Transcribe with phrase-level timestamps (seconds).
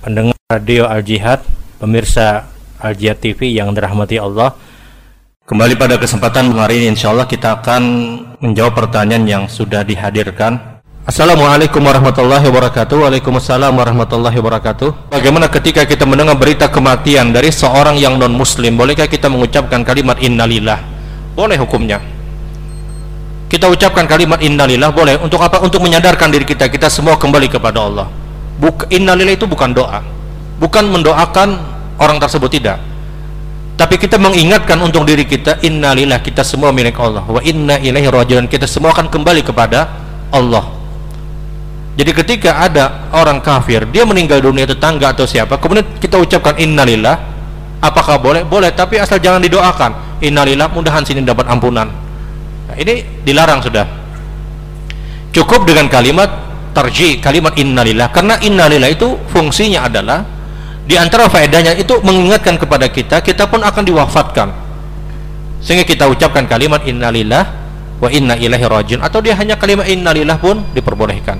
[0.00, 1.44] Radio Al Jihad,
[1.76, 2.48] pemirsa
[2.80, 4.56] Al Jihad TV yang dirahmati Allah.
[5.44, 7.82] Kembali pada kesempatan hari ini insya Allah kita akan
[8.40, 10.80] menjawab pertanyaan yang sudah dihadirkan.
[11.04, 12.96] Assalamualaikum warahmatullahi wabarakatuh.
[12.96, 15.12] Waalaikumsalam warahmatullahi wabarakatuh.
[15.12, 20.16] Bagaimana ketika kita mendengar berita kematian dari seorang yang non muslim, bolehkah kita mengucapkan kalimat
[20.24, 20.80] innalillah?
[21.36, 22.00] Boleh hukumnya.
[23.52, 25.60] Kita ucapkan kalimat innalillah boleh untuk apa?
[25.60, 28.19] Untuk menyadarkan diri kita kita semua kembali kepada Allah.
[28.60, 30.04] Buk innalillah itu bukan doa.
[30.60, 31.48] Bukan mendoakan
[31.96, 32.76] orang tersebut tidak.
[33.80, 37.24] Tapi kita mengingatkan untuk diri kita innalillah kita semua milik Allah.
[37.24, 39.88] Wa inna ilaihi rajiun kita semua akan kembali kepada
[40.28, 40.76] Allah.
[41.96, 47.18] Jadi ketika ada orang kafir dia meninggal dunia tetangga atau siapa kemudian kita ucapkan innalillah
[47.80, 48.44] apakah boleh?
[48.44, 50.20] boleh tapi asal jangan didoakan.
[50.20, 51.88] Innalillah mudahan sini dapat ampunan.
[52.68, 53.88] Nah, ini dilarang sudah.
[55.32, 58.12] Cukup dengan kalimat tarji kalimat innalillah.
[58.12, 60.22] Karena innalillah itu fungsinya adalah
[60.84, 64.48] di antara faedahnya itu mengingatkan kepada kita kita pun akan diwafatkan.
[65.60, 67.44] Sehingga kita ucapkan kalimat innalillah
[68.00, 71.39] wa inna ilahi rajin atau dia hanya kalimat innalillah pun diperbolehkan